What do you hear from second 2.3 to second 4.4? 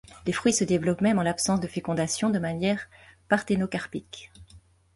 de manière parthénocarpique.